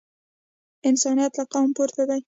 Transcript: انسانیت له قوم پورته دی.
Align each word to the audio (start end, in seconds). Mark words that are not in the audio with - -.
انسانیت 0.89 1.31
له 1.37 1.43
قوم 1.53 1.69
پورته 1.77 2.03
دی. 2.09 2.21